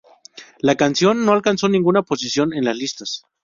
[0.61, 3.23] La canción no alcanzó ninguna posición en las listas.